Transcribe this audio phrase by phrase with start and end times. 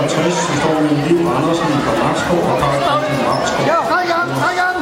[0.00, 3.64] 50, så står med Liv Andersen fra Nakskov og Karl Andersen fra Nakskov.
[3.90, 4.76] Kom igen, kom igen!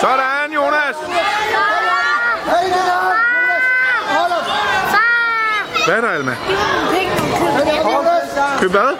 [0.00, 0.96] Sådan, Jonas!
[5.86, 6.36] Hvad er der, Alma?
[8.60, 8.90] Køb hvad?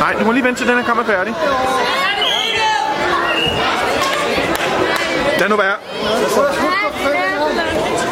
[0.00, 1.34] Nej, du må lige vente til den her kammer er færdig.
[5.38, 5.74] Lad nu være.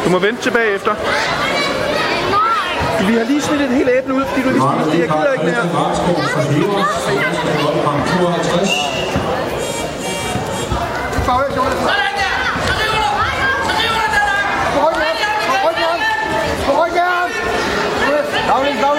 [0.05, 0.95] Du må vente tilbage efter.
[3.05, 4.99] Vi har lige smidt et helt æble ud, fordi du lige spiste det.
[4.99, 5.63] Jeg gider ikke mere.
[11.87, 12.33] Sådan der!
[12.67, 13.09] Så river du!
[13.67, 14.45] Så river du, Danmark!
[14.75, 15.09] På ryggen!
[15.49, 15.97] På ryggen!
[16.65, 17.29] På ryggen!
[18.49, 18.96] Lavlig, lavlig!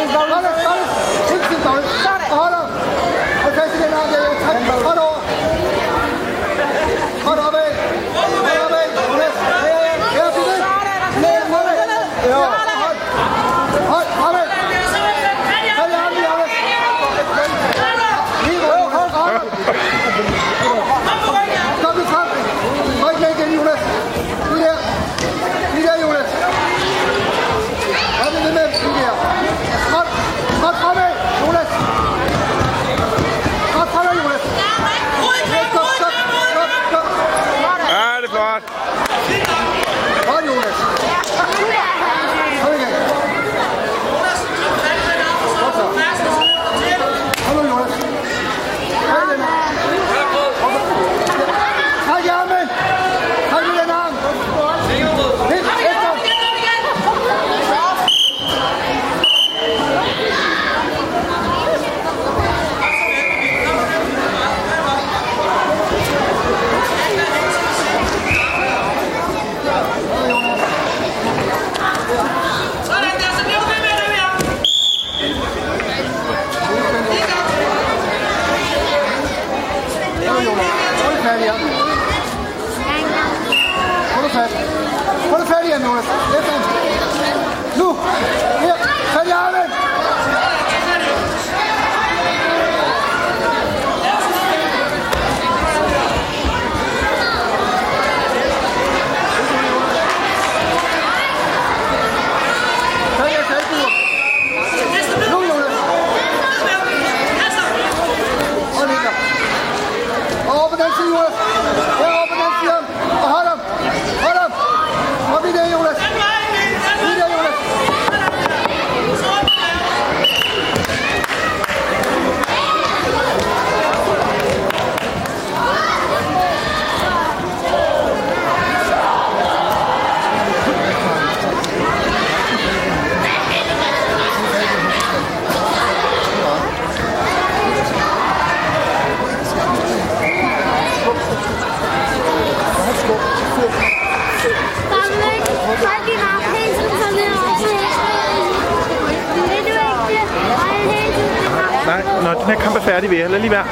[151.88, 153.66] Nej, når den her kamp er færdig, vil jeg lade lige være.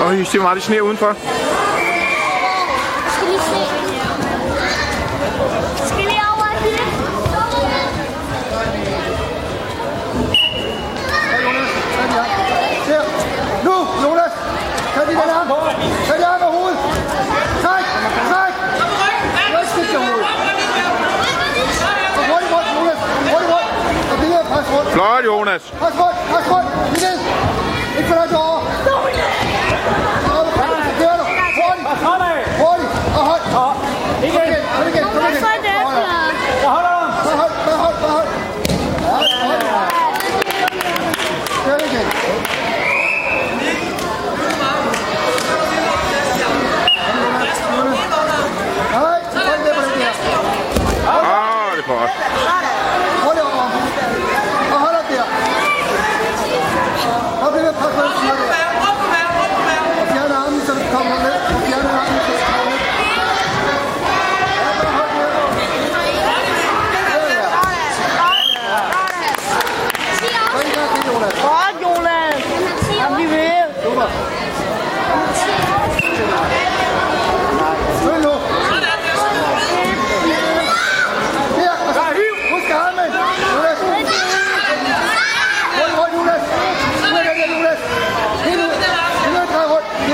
[0.00, 1.16] Øj, se hvor meget det sneer udenfor.
[25.06, 25.62] Godt, Jonas.
[25.82, 26.66] Pas godt, pas godt.
[26.92, 27.18] Vi ned.
[27.98, 28.60] Ikke for dig derovre.
[28.84, 29.30] Stå i ned.
[31.00, 31.24] Kører du.
[31.58, 31.86] Hurtigt.
[32.62, 32.92] Hurtigt.
[33.18, 33.42] Og hold.
[34.22, 34.62] Igen.
[34.76, 35.02] Kom igen.
[35.04, 35.42] Kom igen.
[35.44, 35.80] Kom igen.
[36.62, 37.06] Hvad holder du?
[37.24, 37.98] Hvad hold, hvad hold,
[41.66, 42.55] hvad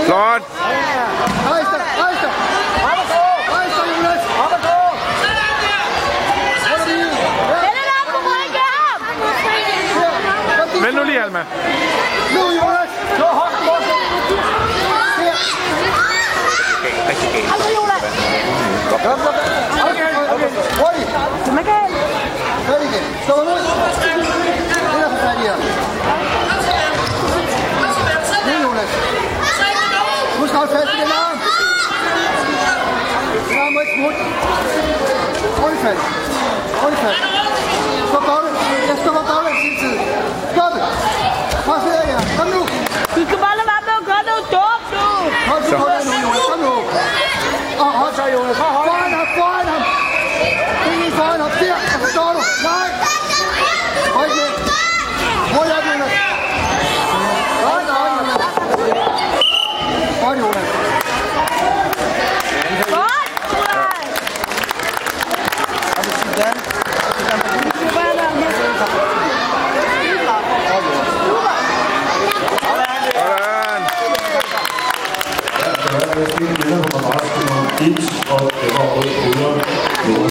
[0.06, 0.42] Flot!
[1.50, 2.32] Rejs dig, rejs dig!
[3.52, 4.22] Rejs dig, Jonas!
[10.94, 11.44] Nu lige, Alma.
[12.34, 12.90] Nu, Jonas!
[13.18, 13.74] Nu, hånden på!
[17.08, 17.52] Rigtig galt.
[19.04, 19.30] Altså,
[19.90, 20.50] Okay, okay.
[20.80, 21.10] Hurtigt!
[21.44, 21.88] Kom igen!
[22.66, 23.04] Kom igen!
[23.24, 23.71] Stå nu!
[30.62, 31.36] At holde fast i den arm.
[33.62, 34.22] Arm må ikke smutte.
[35.60, 35.98] Hurtigt fat.
[36.80, 37.18] Hurtigt fat.
[38.10, 38.60] Stop baglæns.
[38.90, 40.00] Jeg stopper baglæns hele tiden.
[40.54, 40.82] Stop det.
[41.66, 42.20] Pres ned her.
[42.38, 42.60] Kom nu.
[43.14, 45.06] Du skal bare lade være med at gøre noget dumt, du.
[45.50, 46.18] Hold så hold nu,